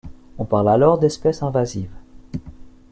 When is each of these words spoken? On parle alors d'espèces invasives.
On 0.39 0.45
parle 0.45 0.69
alors 0.71 0.97
d'espèces 0.97 1.43
invasives. 1.43 1.95